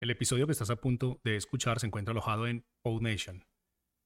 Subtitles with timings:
[0.00, 3.44] El episodio que estás a punto de escuchar se encuentra alojado en PodNation.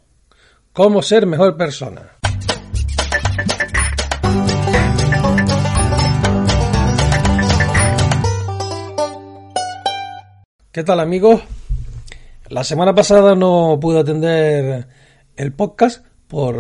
[0.76, 2.02] Cómo ser mejor persona.
[10.74, 11.42] ¿Qué tal amigos?
[12.50, 14.86] La semana pasada no pude atender
[15.38, 16.57] el podcast por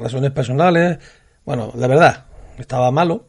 [0.00, 0.98] razones personales.
[1.44, 2.24] Bueno, de verdad,
[2.56, 3.28] estaba malo.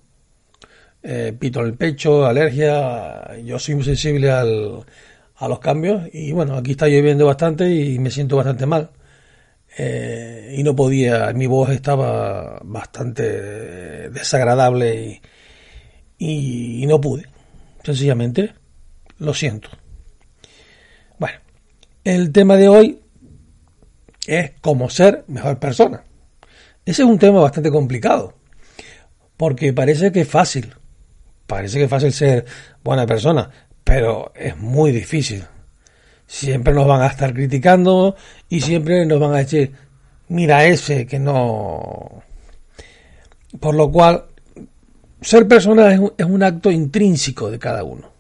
[1.03, 3.37] Eh, pito en el pecho, alergia.
[3.43, 4.85] Yo soy muy sensible al,
[5.35, 8.91] a los cambios y bueno, aquí está lloviendo bastante y me siento bastante mal.
[9.81, 15.21] Eh, y no podía, mi voz estaba bastante desagradable
[16.17, 17.23] y, y, no pude.
[17.81, 18.53] Sencillamente,
[19.19, 19.69] lo siento.
[21.17, 21.37] Bueno,
[22.03, 22.99] el tema de hoy
[24.27, 26.03] es cómo ser mejor persona.
[26.85, 28.33] Ese es un tema bastante complicado,
[29.37, 30.75] porque parece que es fácil,
[31.47, 32.43] parece que es fácil ser
[32.83, 33.49] buena persona,
[33.85, 35.45] pero es muy difícil
[36.29, 38.15] siempre nos van a estar criticando
[38.47, 39.73] y siempre nos van a decir,
[40.27, 42.21] mira ese que no...
[43.59, 44.25] Por lo cual,
[45.21, 48.11] ser persona es un, acto intrínseco de cada uno.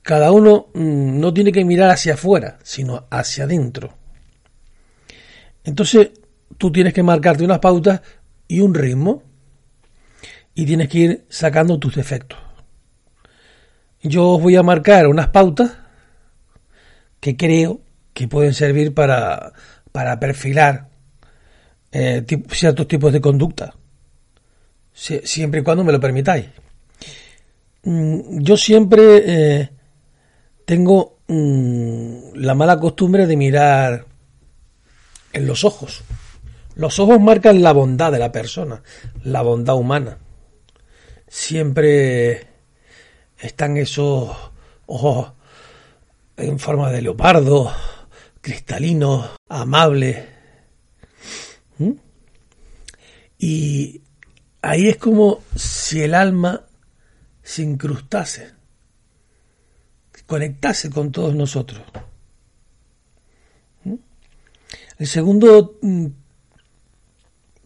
[0.00, 3.94] Cada uno mm, no tiene que mirar hacia afuera, sino hacia adentro.
[5.62, 6.12] Entonces,
[6.56, 8.00] tú tienes que marcarte unas pautas
[8.48, 9.22] y un ritmo
[10.54, 12.38] y tienes que ir sacando tus defectos.
[14.02, 15.79] Yo os voy a marcar unas pautas
[17.20, 17.80] que creo
[18.12, 19.52] que pueden servir para,
[19.92, 20.88] para perfilar
[21.92, 23.74] eh, ciertos tipos de conducta,
[24.92, 26.46] siempre y cuando me lo permitáis.
[27.82, 29.70] Mm, yo siempre eh,
[30.64, 34.06] tengo mm, la mala costumbre de mirar
[35.32, 36.02] en los ojos.
[36.74, 38.82] Los ojos marcan la bondad de la persona,
[39.24, 40.18] la bondad humana.
[41.28, 42.46] Siempre
[43.38, 44.30] están esos
[44.86, 45.32] ojos
[46.40, 47.72] en forma de leopardo,
[48.40, 50.26] cristalino, amable.
[51.78, 51.92] ¿Mm?
[53.38, 54.00] Y
[54.62, 56.64] ahí es como si el alma
[57.42, 58.52] se incrustase,
[60.26, 61.82] conectase con todos nosotros.
[63.84, 63.94] ¿Mm?
[64.98, 66.06] El segundo mm,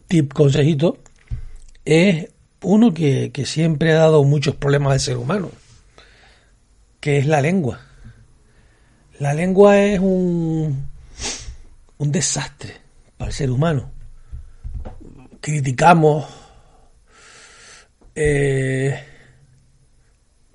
[0.07, 0.97] tip, consejito,
[1.83, 2.29] es
[2.61, 5.51] uno que, que siempre ha dado muchos problemas al ser humano,
[6.99, 7.81] que es la lengua.
[9.19, 10.87] La lengua es un,
[11.97, 12.73] un desastre
[13.17, 13.89] para el ser humano.
[15.39, 16.25] Criticamos.
[18.13, 18.93] Eh,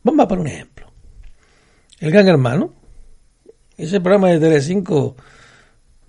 [0.03, 0.93] vamos a poner un ejemplo.
[2.00, 2.75] El Gran Hermano.
[3.78, 5.16] Ese programa de Telecinco.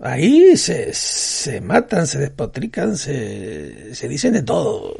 [0.00, 4.94] Ahí se, se matan, se despotrican, se, se dicen de todo.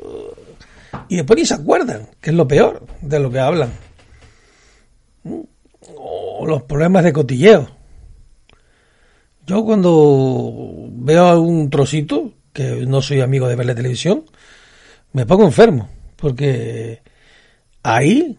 [1.08, 3.72] Y después ni se acuerdan, que es lo peor de lo que hablan
[6.48, 7.68] los problemas de cotilleo.
[9.46, 14.24] Yo cuando veo algún trocito, que no soy amigo de ver la televisión,
[15.12, 17.02] me pongo enfermo, porque
[17.82, 18.38] ahí,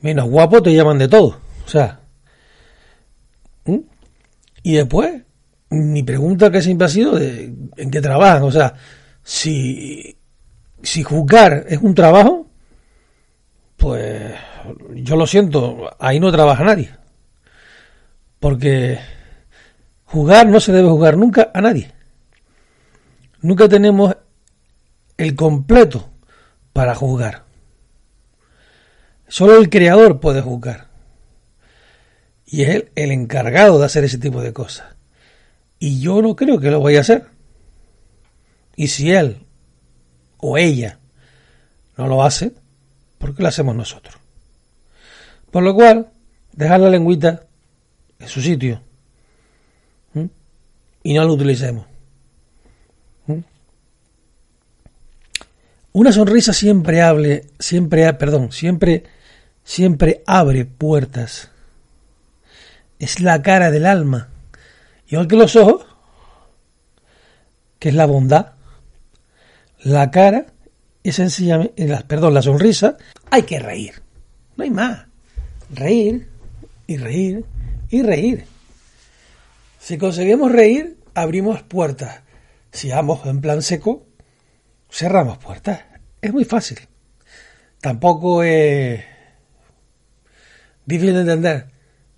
[0.00, 1.40] menos guapo, te llaman de todo.
[1.64, 2.00] O sea,
[4.62, 5.22] y después,
[5.70, 8.42] mi pregunta que siempre ha sido de en qué trabajan.
[8.42, 8.74] O sea,
[9.22, 10.16] si,
[10.82, 12.46] si juzgar es un trabajo,
[13.76, 14.34] pues
[14.94, 16.90] yo lo siento, ahí no trabaja nadie.
[18.42, 18.98] Porque
[20.04, 21.92] jugar no se debe jugar nunca a nadie.
[23.40, 24.16] Nunca tenemos
[25.16, 26.10] el completo
[26.72, 27.44] para jugar.
[29.28, 30.88] Solo el creador puede jugar.
[32.44, 34.88] Y es él el encargado de hacer ese tipo de cosas.
[35.78, 37.26] Y yo no creo que lo vaya a hacer.
[38.74, 39.46] Y si él
[40.38, 40.98] o ella
[41.96, 42.50] no lo hace,
[43.18, 44.16] ¿por qué lo hacemos nosotros?
[45.52, 46.10] Por lo cual,
[46.54, 47.46] dejar la lengüita
[48.22, 48.80] en su sitio
[51.02, 51.86] y no lo utilicemos.
[55.94, 59.04] Una sonrisa siempre hable, siempre, perdón, siempre,
[59.62, 61.50] siempre abre puertas.
[62.98, 64.28] Es la cara del alma.
[65.08, 65.84] Igual que los ojos,
[67.78, 68.52] que es la bondad.
[69.82, 70.46] La cara
[71.02, 72.96] es sencillamente, perdón, la sonrisa,
[73.30, 74.00] hay que reír.
[74.56, 75.06] No hay más.
[75.74, 76.26] Reír
[76.86, 77.44] y reír
[77.92, 78.46] y reír.
[79.78, 82.22] Si conseguimos reír, abrimos puertas.
[82.72, 84.06] Si vamos en plan seco,
[84.90, 85.84] cerramos puertas.
[86.20, 86.78] Es muy fácil.
[87.82, 89.04] Tampoco es
[90.86, 91.66] difícil de entender.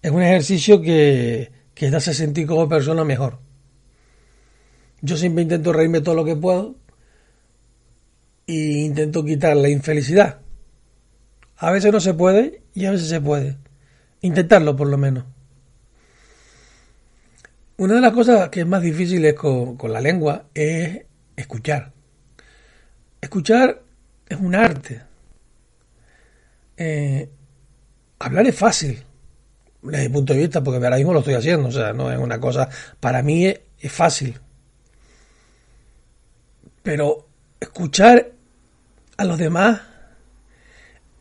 [0.00, 3.40] Es un ejercicio que, que te hace sentir como persona mejor.
[5.00, 6.76] Yo siempre intento reírme todo lo que puedo
[8.46, 10.38] e intento quitar la infelicidad.
[11.56, 13.58] A veces no se puede y a veces se puede.
[14.20, 15.33] Intentarlo por lo menos.
[17.76, 21.02] Una de las cosas que es más difíciles con, con la lengua es
[21.36, 21.92] escuchar.
[23.20, 23.82] Escuchar
[24.28, 25.02] es un arte.
[26.76, 27.28] Eh,
[28.18, 29.02] hablar es fácil,
[29.82, 32.18] desde mi punto de vista, porque ahora mismo lo estoy haciendo, o sea, no es
[32.18, 32.68] una cosa,
[33.00, 33.60] para mí es,
[33.92, 34.38] fácil.
[36.82, 37.26] Pero
[37.60, 38.32] escuchar
[39.16, 39.80] a los demás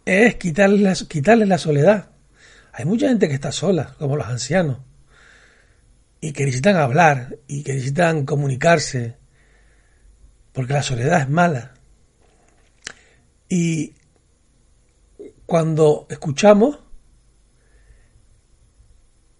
[0.05, 2.09] es quitarles, quitarles la soledad.
[2.71, 4.77] Hay mucha gente que está sola, como los ancianos,
[6.23, 9.17] y que necesitan hablar, y que necesitan comunicarse,
[10.53, 11.73] porque la soledad es mala.
[13.49, 13.93] Y
[15.45, 16.79] cuando escuchamos,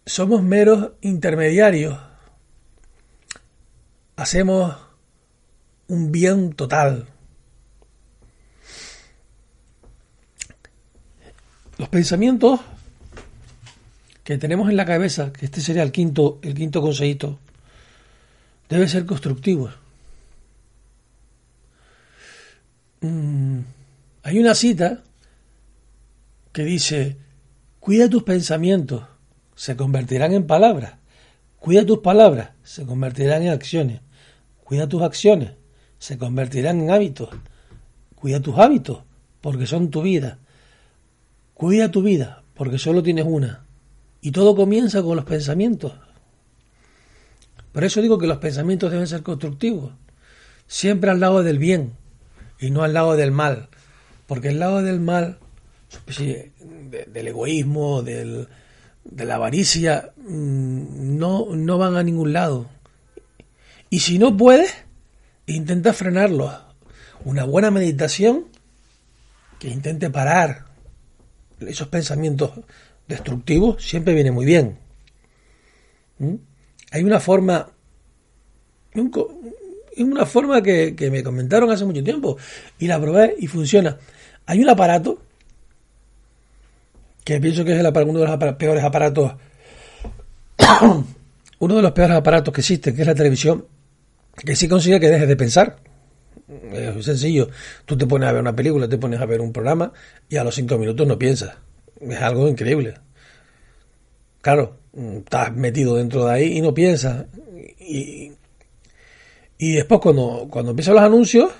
[0.06, 1.98] somos meros intermediarios.
[4.18, 4.76] Hacemos
[5.88, 7.08] un bien total.
[11.78, 12.60] Los pensamientos
[14.24, 17.40] que tenemos en la cabeza, que este sería el quinto, el quinto consejito,
[18.70, 19.74] deben ser constructivos.
[23.02, 23.60] Mm,
[24.24, 25.04] hay una cita
[26.54, 27.18] que dice,
[27.80, 29.04] cuida tus pensamientos,
[29.56, 30.94] se convertirán en palabras.
[31.60, 34.02] Cuida tus palabras, se convertirán en acciones.
[34.64, 35.52] Cuida tus acciones,
[35.98, 37.30] se convertirán en hábitos.
[38.16, 39.04] Cuida tus hábitos,
[39.42, 40.40] porque son tu vida.
[41.54, 43.66] Cuida tu vida, porque solo tienes una.
[44.26, 45.92] Y todo comienza con los pensamientos.
[47.74, 49.92] Por eso digo que los pensamientos deben ser constructivos.
[50.66, 51.92] Siempre al lado del bien
[52.58, 53.68] y no al lado del mal.
[54.26, 55.40] Porque el lado del mal
[56.08, 58.48] del egoísmo, del,
[59.04, 62.70] de la avaricia, mm, no, no van a ningún lado.
[63.90, 64.74] Y si no puedes,
[65.48, 66.58] intenta frenarlo.
[67.26, 68.46] Una buena meditación
[69.60, 70.64] que intente parar
[71.60, 72.52] esos pensamientos
[73.08, 74.78] destructivos siempre viene muy bien.
[76.20, 76.36] ¿Mm?
[76.92, 77.72] Hay una forma,
[79.98, 82.38] una forma que, me comentaron hace mucho tiempo
[82.78, 83.98] y la probé y funciona.
[84.46, 85.20] Hay un aparato
[87.24, 89.34] que pienso que es uno de los peores aparatos,
[91.60, 93.66] uno de los peores aparatos que existen, que es la televisión,
[94.36, 95.78] que sí consigue que dejes de pensar.
[96.74, 97.50] Es sencillo.
[97.86, 99.92] Tú te pones a ver una película, te pones a ver un programa
[100.30, 101.56] y a los cinco minutos no piensas.
[102.10, 102.96] Es algo increíble.
[104.42, 107.26] Claro, estás metido dentro de ahí y no piensas.
[107.80, 108.32] Y,
[109.58, 111.52] y después cuando, cuando empiezan los anuncios,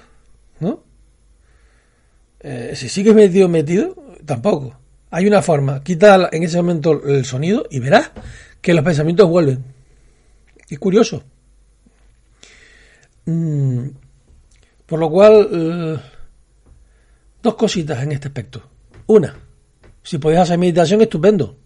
[0.60, 0.84] ¿no?
[2.42, 3.96] Eh, si sigues metido, metido,
[4.26, 4.78] tampoco.
[5.12, 8.12] Hay una forma, quita en ese momento el sonido y verás
[8.62, 9.64] que los pensamientos vuelven.
[10.70, 11.24] Es curioso.
[13.26, 13.88] Mm,
[14.86, 16.00] por lo cual, eh,
[17.42, 18.70] dos cositas en este aspecto.
[19.08, 19.36] Una,
[20.04, 21.58] si podéis hacer meditación, estupendo.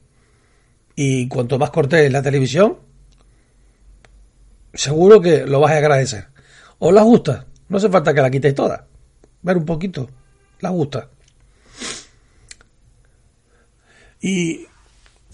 [0.95, 2.77] Y cuanto más cortéis la televisión,
[4.73, 6.27] seguro que lo vas a agradecer.
[6.79, 7.45] ¿Os la gusta?
[7.69, 8.87] No hace falta que la quitéis toda.
[9.41, 10.09] Ver un poquito.
[10.61, 11.09] La gusta.
[14.21, 14.65] Y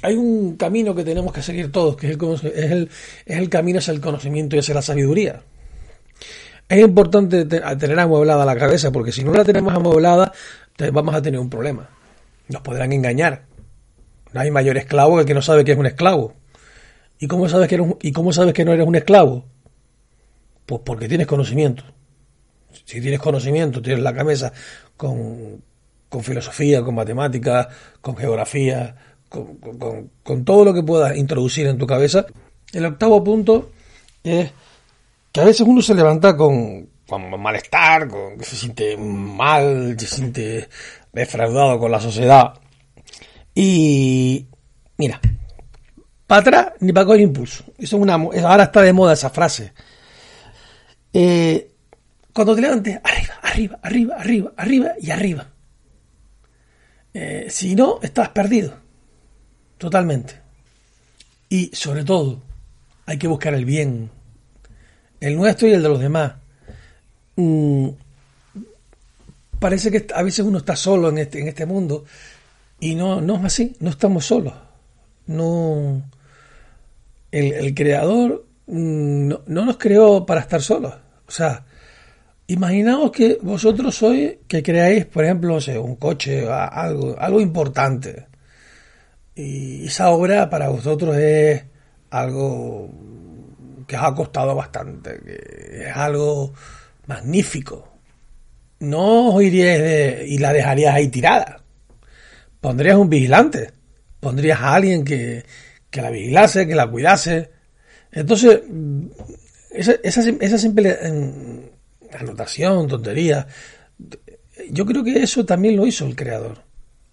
[0.01, 2.17] hay un camino que tenemos que seguir todos, que es
[2.71, 2.89] el,
[3.25, 5.41] es el, camino hacia el conocimiento y hacia la sabiduría.
[6.67, 10.33] Es importante tener amueblada la cabeza, porque si no la tenemos amueblada,
[10.91, 11.89] vamos a tener un problema.
[12.47, 13.45] Nos podrán engañar.
[14.33, 16.33] No hay mayor esclavo que el que no sabe que es un esclavo.
[17.19, 19.45] ¿Y cómo sabes que, ¿y cómo sabes que no eres un esclavo?
[20.65, 21.83] Pues porque tienes conocimiento.
[22.85, 24.51] Si tienes conocimiento, tienes la cabeza
[24.97, 25.61] con,
[26.09, 27.67] con filosofía, con matemáticas,
[28.01, 28.95] con geografía,
[29.29, 32.25] con, todo lo que puedas introducir en tu cabeza.
[32.71, 33.71] El octavo punto
[34.23, 34.51] es
[35.31, 40.69] que a veces uno se levanta con, con malestar, con se siente mal, se siente
[41.13, 42.53] defraudado con la sociedad.
[43.55, 44.47] Y
[44.97, 45.21] mira,
[46.27, 47.63] para atrás ni para coger impulso.
[47.77, 49.71] Eso es una, ahora está de moda esa frase.
[51.13, 51.71] Eh,
[52.33, 55.47] cuando te levantes, arriba, arriba, arriba, arriba, arriba y arriba.
[57.13, 58.73] Eh, si no, estás perdido.
[59.77, 60.41] Totalmente.
[61.49, 62.41] Y sobre todo,
[63.05, 64.09] hay que buscar el bien.
[65.19, 66.33] El nuestro y el de los demás.
[67.35, 67.89] Mm,
[69.63, 72.03] parece que a veces uno está solo en este, en este mundo.
[72.81, 73.73] Y no, no es así.
[73.79, 74.53] No estamos solos.
[75.27, 76.03] No.
[77.31, 80.93] El, creador mm, no, no nos creó para estar solos.
[81.25, 81.63] O sea,
[82.47, 88.27] imaginaos que vosotros sois, que creáis, por ejemplo, un coche, algo, algo importante.
[89.33, 91.63] Y esa obra para vosotros es
[92.09, 92.91] algo
[93.87, 96.53] que os ha costado bastante, que es algo
[97.07, 97.92] magnífico.
[98.83, 101.63] No os iríais y la dejarías ahí tirada.
[102.59, 103.71] Pondrías un vigilante,
[104.19, 105.45] pondrías a alguien que,
[105.89, 107.49] que la vigilase, que la cuidase.
[108.11, 108.59] Entonces,
[109.71, 110.97] esa, esa, esa simple
[112.11, 113.47] anotación, tontería,
[114.69, 116.61] yo creo que eso también lo hizo el creador.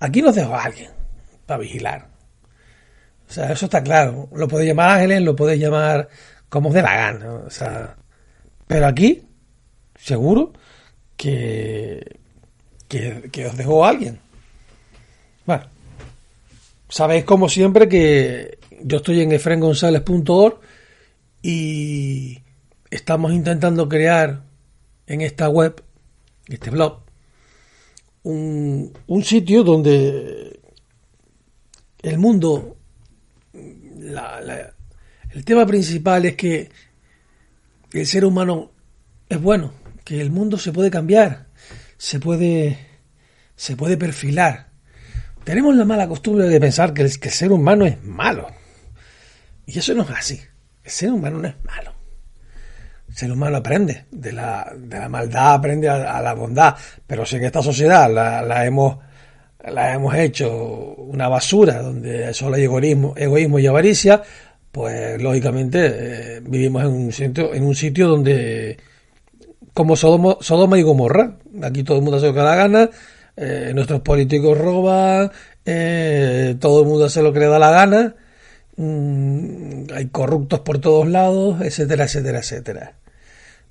[0.00, 0.90] Aquí nos dejó a alguien
[1.46, 2.08] para vigilar.
[3.28, 4.28] O sea, eso está claro.
[4.34, 6.08] Lo podéis llamar ángeles, lo podéis llamar
[6.48, 7.32] como os dé la gana.
[7.34, 7.96] O sea,
[8.66, 9.22] pero aquí,
[9.94, 10.52] seguro
[11.20, 12.16] que,
[12.88, 14.18] que, os dejó alguien.
[15.44, 15.64] Bueno,
[16.88, 20.60] sabéis como siempre que yo estoy en efrengonzález.org
[21.42, 22.40] y
[22.90, 24.44] estamos intentando crear
[25.06, 25.82] en esta web,
[26.46, 27.02] este blog,
[28.22, 30.58] un, un sitio donde
[32.02, 32.78] el mundo
[35.34, 36.70] el tema principal es que
[37.92, 38.70] el ser humano
[39.28, 39.79] es bueno,
[40.11, 41.47] que el mundo se puede cambiar,
[41.97, 42.76] se puede,
[43.55, 44.67] se puede perfilar.
[45.45, 48.49] Tenemos la mala costumbre de pensar que el, ser humano es malo.
[49.67, 50.40] Y eso no es así.
[50.83, 51.95] El ser humano no es malo.
[53.09, 56.75] El ser humano aprende de la, de la maldad, aprende a, la bondad.
[57.07, 58.99] Pero si en esta sociedad la, la hemos
[59.64, 60.50] la hemos hecho
[60.97, 64.21] una basura donde solo hay egoísmo, egoísmo y avaricia,
[64.73, 68.89] pues lógicamente eh, vivimos en un sitio, en un sitio donde
[69.74, 72.90] como Sodoma, Sodoma y Gomorra, aquí todo el mundo hace lo que da la gana,
[73.36, 75.30] eh, nuestros políticos roban,
[75.64, 78.14] eh, todo el mundo hace lo que le da la gana,
[78.76, 82.94] mm, hay corruptos por todos lados, etcétera, etcétera, etcétera.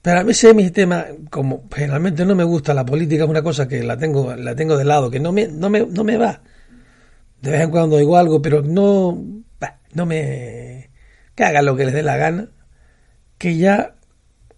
[0.01, 3.43] Pero a mí ese mi tema, como generalmente no me gusta la política, es una
[3.43, 6.17] cosa que la tengo, la tengo de lado, que no me, no me, no me
[6.17, 6.41] va.
[7.41, 9.21] De vez en cuando digo algo, pero no,
[9.93, 10.89] no me,
[11.35, 12.49] que hagan lo que les dé la gana,
[13.37, 13.95] que ya,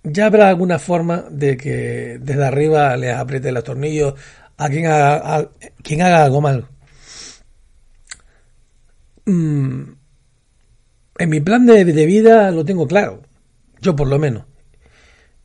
[0.03, 4.13] ya habrá alguna forma de que desde arriba les apriete los tornillos
[4.58, 5.50] a quien haga,
[5.84, 6.67] quien haga algo mal.
[9.25, 9.84] Mm,
[11.20, 13.22] en mi plan de vida lo tengo claro,
[13.79, 14.46] yo por lo menos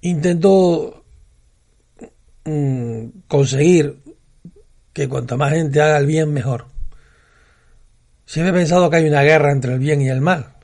[0.01, 1.05] intento
[2.45, 4.03] mm, conseguir
[4.93, 6.67] que cuanta más gente haga el bien, mejor.
[8.25, 10.56] Siempre he pensado que hay una guerra entre el bien y el mal.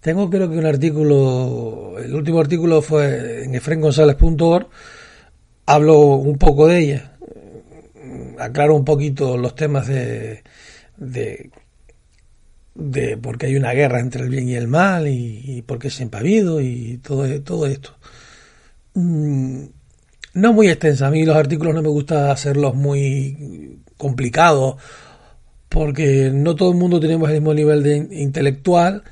[0.00, 4.68] Tengo creo que un artículo, el último artículo fue en efrengonzález.org,
[5.66, 7.18] hablo un poco de ella,
[8.38, 10.42] aclaro un poquito los temas de,
[10.96, 11.50] de
[12.74, 16.18] de porque hay una guerra entre el bien y el mal y, y porque siempre
[16.18, 17.96] ha habido y todo, todo esto.
[18.94, 19.64] Mm,
[20.34, 24.76] no muy extensa, a mí los artículos no me gusta hacerlos muy complicados
[25.68, 29.04] porque no todo el mundo tenemos el mismo nivel de intelectual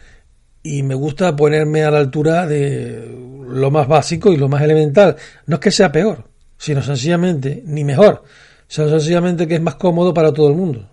[0.69, 3.17] y me gusta ponerme a la altura de
[3.49, 5.17] lo más básico y lo más elemental.
[5.47, 6.25] No es que sea peor,
[6.59, 8.23] sino sencillamente, ni mejor,
[8.67, 10.87] sino sencillamente que es más cómodo para todo el mundo.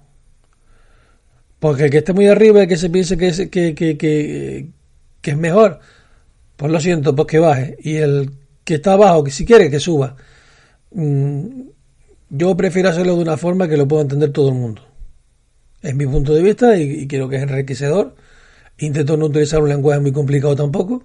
[1.59, 4.71] Porque el que esté muy arriba y que se piense que es, que, que, que,
[5.31, 5.81] es mejor,
[6.55, 7.75] pues lo siento, pues que baje.
[7.81, 8.31] Y el
[8.63, 10.15] que está abajo, que si quiere que suba.
[10.91, 11.63] Mm,
[12.29, 14.81] yo prefiero hacerlo de una forma que lo pueda entender todo el mundo.
[15.81, 18.15] Es mi punto de vista y, creo que es enriquecedor.
[18.77, 21.03] Intento no utilizar un lenguaje muy complicado tampoco,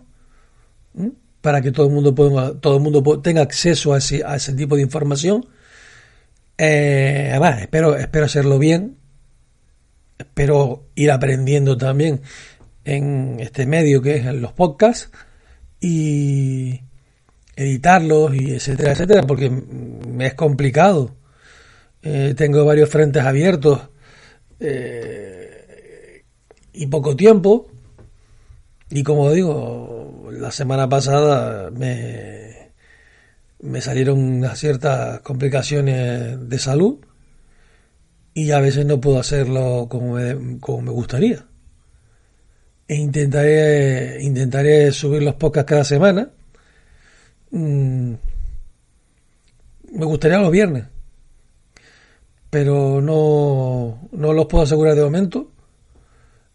[1.41, 4.53] para que todo el mundo, pueda, todo el mundo tenga acceso a ese, a ese
[4.55, 5.47] tipo de información.
[6.59, 8.97] Eh, además, espero, espero hacerlo bien,
[10.19, 12.21] espero ir aprendiendo también
[12.85, 15.11] en este medio que es los podcasts
[15.81, 16.83] y
[17.57, 21.17] editarlos y etcétera, etcétera, porque me es complicado.
[22.03, 23.81] Eh, tengo varios frentes abiertos
[24.59, 25.40] eh,
[26.73, 27.69] y poco tiempo.
[28.91, 32.73] Y como digo, la semana pasada me,
[33.61, 36.99] me salieron ciertas complicaciones de salud
[38.35, 41.47] y a veces no puedo hacerlo como me, como me gustaría.
[42.89, 46.31] E intentaré, intentaré subir los podcasts cada semana.
[47.51, 48.15] Mm,
[49.93, 50.85] me gustaría los viernes,
[52.49, 55.50] pero no, no los puedo asegurar de momento.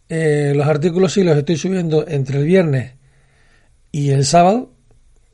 [0.09, 2.93] Eh, los artículos sí los estoy subiendo entre el viernes
[3.91, 4.71] y el sábado.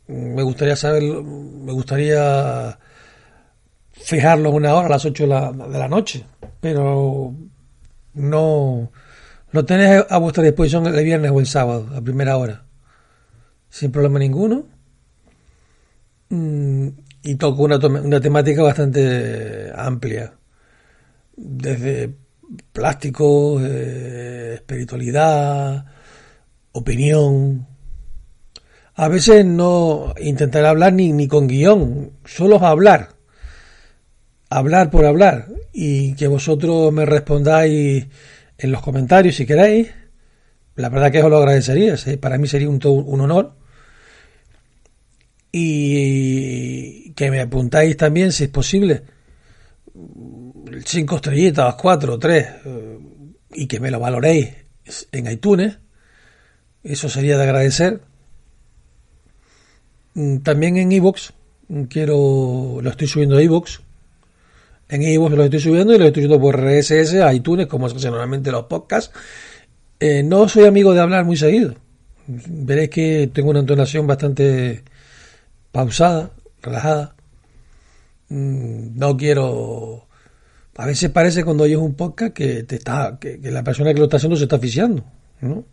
[0.08, 2.80] Me gustaría saber, me gustaría
[3.92, 6.26] fijarlo una hora a las 8 de la, de la noche,
[6.60, 7.34] pero
[8.14, 8.92] no
[9.52, 12.64] lo tenéis a vuestra disposición el viernes o el sábado, a primera hora.
[13.70, 14.66] sin problema ninguno.
[16.30, 16.88] Mm,
[17.24, 20.34] y toco una, una temática bastante amplia,
[21.36, 22.16] desde
[22.72, 25.86] plástico, eh, espiritualidad,
[26.72, 27.68] opinión.
[28.96, 33.10] A veces no intentaré hablar ni, ni con guion, solo hablar.
[34.50, 35.48] Hablar por hablar.
[35.74, 38.08] Y que vosotros me respondáis
[38.58, 39.90] en los comentarios si queréis.
[40.76, 41.96] La verdad que os lo agradecería.
[42.20, 43.56] Para mí sería un, un honor.
[45.52, 49.04] Y que me apuntáis también, si es posible,
[50.86, 53.00] cinco estrellitas, cuatro, tres, eh,
[53.54, 54.50] y que me lo valoréis
[55.12, 55.78] en iTunes.
[56.84, 58.02] Eso sería de agradecer.
[60.14, 61.32] Mm, también en iVoox,
[61.68, 63.80] mm, quiero, lo estoy subiendo a iVoox.
[64.90, 67.96] En iVoox lo estoy subiendo y lo estoy subiendo por RSS a iTunes, como se
[67.96, 69.14] hace normalmente los podcasts.
[70.00, 71.76] Eh, no soy amigo de hablar muy seguido.
[72.28, 74.84] Veréis que tengo una entonación bastante
[75.72, 77.16] pausada, relajada.
[78.30, 80.08] Mm, no quiero
[80.78, 84.06] a veces parece cuando oyes un podcast que te está que, la persona que lo
[84.06, 85.04] está haciendo se está asfixiando,
[85.42, 85.66] ¿no?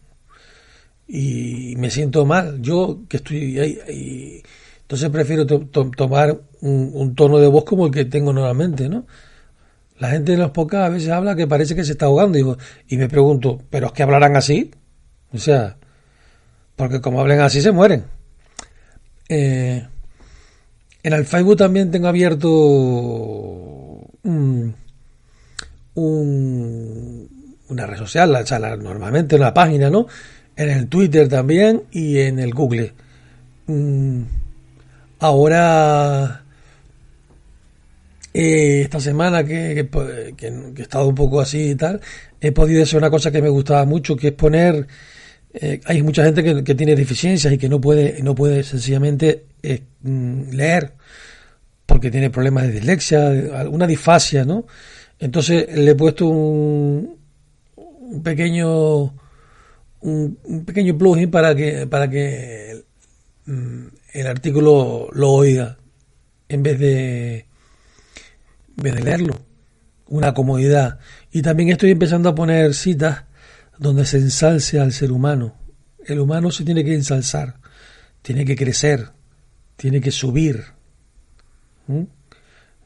[1.07, 4.43] Y me siento mal, yo que estoy ahí,
[4.83, 9.07] entonces prefiero tomar un, tono de voz como el que tengo normalmente, ¿no?
[9.99, 12.59] La gente de los podcasts a veces habla que parece que se está ahogando, digo,
[12.89, 14.71] y me pregunto, ¿pero es que hablarán así?
[15.33, 15.77] O sea,
[16.77, 18.05] porque como hablen así se mueren.
[19.29, 19.87] Eh,
[21.03, 22.49] en el Facebook también tengo abierto
[25.99, 27.39] un
[27.69, 30.07] una red social, o normalmente una página, ¿no?
[30.57, 32.93] En el Twitter también y en el Google.
[33.67, 34.23] Mm,
[35.21, 36.43] ahora,
[38.33, 42.01] eh, esta semana que, he estado un poco así y tal,
[42.41, 44.87] he podido hacer una cosa que me gustaba mucho, que es poner...
[45.55, 49.83] Eh, hay mucha gente que, tiene deficiencias y que no puede, no puede sencillamente eh,
[50.03, 50.93] mm, leer
[51.87, 54.67] porque tiene problemas de dislexia, alguna disfasia, ¿no?
[55.19, 57.17] Entonces le he puesto un,
[57.77, 59.15] un pequeño
[60.01, 62.85] un, pequeño plugin para que para que
[63.47, 65.77] mm, el, artículo lo oiga
[66.49, 67.37] en vez de
[68.77, 69.41] en vez de leerlo.
[70.11, 71.01] Una comodidad.
[71.33, 73.25] Y también estoy empezando a poner citas
[73.79, 75.55] donde se ensalce al ser humano.
[76.07, 77.59] El humano se tiene que ensalzar
[78.23, 79.11] tiene que crecer
[79.77, 80.65] tiene que subir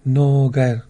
[0.05, 0.85] no caer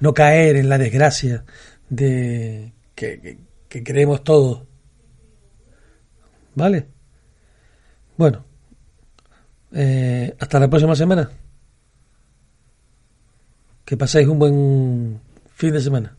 [0.00, 1.44] no caer en la desgracia
[1.88, 4.62] de que, creemos todos.
[6.54, 6.86] ¿Vale?
[8.16, 8.44] Bueno,
[9.72, 11.30] eh, hasta la próxima semana.
[13.84, 15.20] Que paséis un buen
[15.54, 16.17] fin de semana.